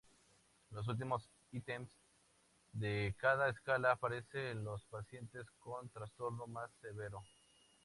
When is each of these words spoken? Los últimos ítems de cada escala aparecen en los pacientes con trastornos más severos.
Los 0.71 0.87
últimos 0.87 1.29
ítems 1.51 1.95
de 2.73 3.13
cada 3.19 3.49
escala 3.51 3.91
aparecen 3.91 4.41
en 4.47 4.63
los 4.63 4.83
pacientes 4.85 5.45
con 5.59 5.89
trastornos 5.91 6.49
más 6.49 6.71
severos. 6.81 7.27